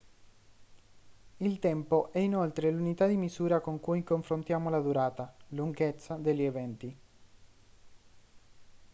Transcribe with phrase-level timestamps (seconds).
[1.37, 6.97] il tempo è inoltre l'unità di misura con cui confrontiamo la durata lunghezza degli eventi